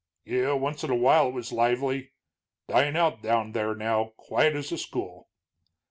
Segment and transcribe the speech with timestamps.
[0.25, 0.53] "Yeh.
[0.53, 2.13] Once in a while it was lively.
[2.67, 5.29] Dyin' out down there now, quiet as a school."